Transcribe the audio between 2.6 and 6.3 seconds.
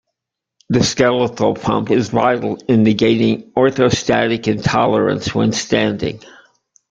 in negating orthostatic intolerance when standing.